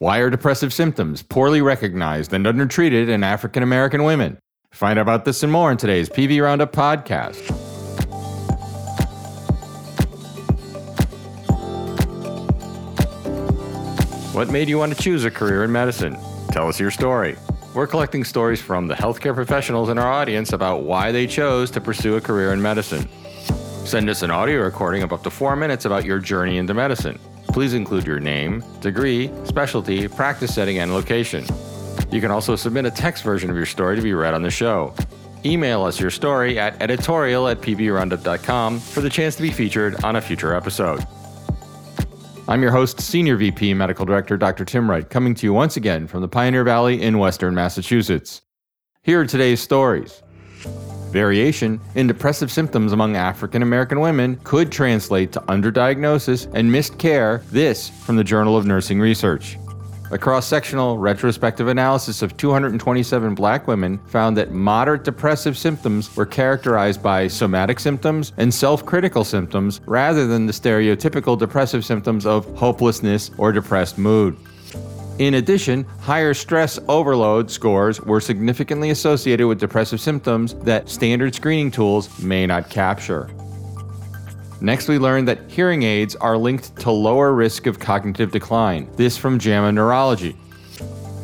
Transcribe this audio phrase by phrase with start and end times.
[0.00, 4.38] Why are depressive symptoms poorly recognized and undertreated in African American women?
[4.70, 7.50] Find out about this and more in today's PV Roundup podcast.
[14.32, 16.16] What made you want to choose a career in medicine?
[16.52, 17.36] Tell us your story.
[17.74, 21.80] We're collecting stories from the healthcare professionals in our audience about why they chose to
[21.80, 23.08] pursue a career in medicine.
[23.84, 27.18] Send us an audio recording of up to four minutes about your journey into medicine.
[27.48, 31.44] Please include your name, degree, specialty, practice setting, and location.
[32.10, 34.50] You can also submit a text version of your story to be read on the
[34.50, 34.94] show.
[35.44, 40.16] Email us your story at editorial at pvroundup.com for the chance to be featured on
[40.16, 41.06] a future episode.
[42.48, 44.64] I'm your host, Senior VP Medical Director Dr.
[44.64, 48.40] Tim Wright, coming to you once again from the Pioneer Valley in Western Massachusetts.
[49.02, 50.22] Here are today's stories.
[51.10, 57.42] Variation in depressive symptoms among African American women could translate to underdiagnosis and missed care,
[57.50, 59.56] this from the Journal of Nursing Research.
[60.10, 66.24] A cross sectional retrospective analysis of 227 black women found that moderate depressive symptoms were
[66.24, 72.46] characterized by somatic symptoms and self critical symptoms rather than the stereotypical depressive symptoms of
[72.56, 74.34] hopelessness or depressed mood.
[75.18, 81.72] In addition, higher stress overload scores were significantly associated with depressive symptoms that standard screening
[81.72, 83.28] tools may not capture.
[84.60, 88.88] Next, we learned that hearing aids are linked to lower risk of cognitive decline.
[88.94, 90.36] This from JAMA Neurology.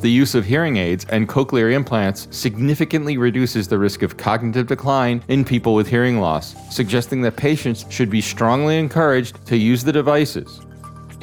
[0.00, 5.22] The use of hearing aids and cochlear implants significantly reduces the risk of cognitive decline
[5.28, 9.92] in people with hearing loss, suggesting that patients should be strongly encouraged to use the
[9.92, 10.60] devices.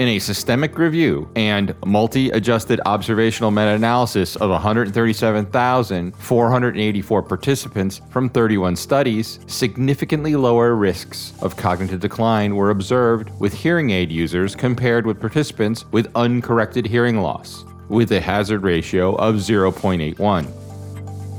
[0.01, 8.75] In a systemic review and multi adjusted observational meta analysis of 137,484 participants from 31
[8.77, 15.19] studies, significantly lower risks of cognitive decline were observed with hearing aid users compared with
[15.19, 20.47] participants with uncorrected hearing loss, with a hazard ratio of 0.81.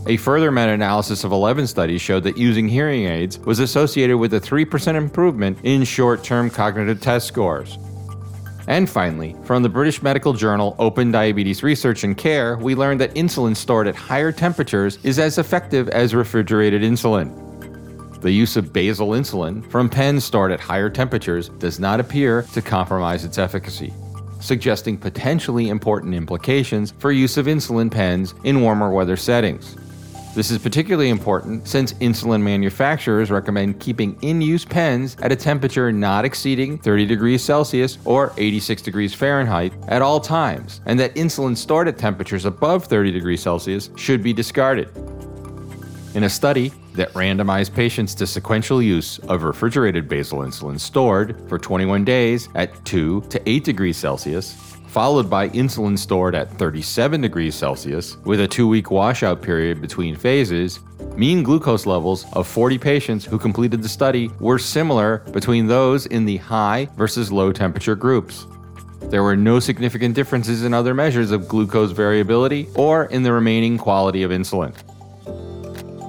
[0.07, 4.35] A further meta analysis of 11 studies showed that using hearing aids was associated with
[4.35, 7.77] a 3% improvement in short term cognitive test scores,
[8.69, 13.15] and finally, from the British Medical Journal Open Diabetes Research and Care, we learned that
[13.15, 17.39] insulin stored at higher temperatures is as effective as refrigerated insulin.
[18.21, 22.63] The use of basal insulin from pens stored at higher temperatures does not appear to
[22.63, 23.93] compromise its efficacy,
[24.39, 29.77] suggesting potentially important implications for use of insulin pens in warmer weather settings.
[30.35, 35.93] This is particularly important since insulin manufacturers recommend keeping in use pens at a temperature
[35.93, 41.55] not exceeding 30 degrees Celsius or 86 degrees Fahrenheit at all times, and that insulin
[41.55, 44.89] stored at temperatures above 30 degrees Celsius should be discarded.
[46.15, 51.59] In a study that randomized patients to sequential use of refrigerated basal insulin stored for
[51.59, 57.55] 21 days at 2 to 8 degrees Celsius, followed by insulin stored at 37 degrees
[57.55, 60.81] Celsius with a two week washout period between phases,
[61.17, 66.27] mean glucose levels of 40 patients who completed the study were similar between those in
[66.27, 68.47] the high versus low temperature groups.
[69.05, 73.79] There were no significant differences in other measures of glucose variability or in the remaining
[73.79, 74.75] quality of insulin.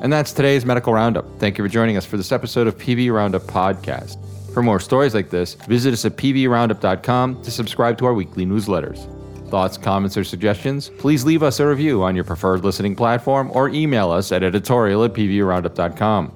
[0.04, 1.26] And that's today's medical roundup.
[1.40, 4.18] Thank you for joining us for this episode of PV Roundup Podcast.
[4.54, 9.10] For more stories like this, visit us at pvroundup.com to subscribe to our weekly newsletters.
[9.50, 10.90] Thoughts, comments, or suggestions?
[10.90, 15.04] Please leave us a review on your preferred listening platform or email us at editorial
[15.04, 16.32] at pvroundup.com.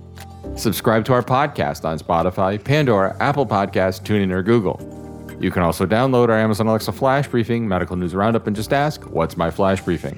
[0.56, 4.81] Subscribe to our podcast on Spotify, Pandora, Apple Podcasts, TuneIn, or Google.
[5.39, 9.03] You can also download our Amazon Alexa Flash Briefing, Medical News Roundup, and just ask,
[9.03, 10.16] What's my Flash Briefing?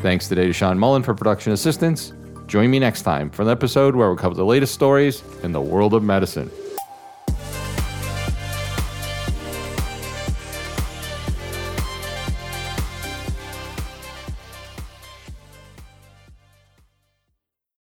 [0.00, 2.12] Thanks today to Sean Mullen for production assistance.
[2.48, 5.60] Join me next time for an episode where we cover the latest stories in the
[5.60, 6.50] world of medicine.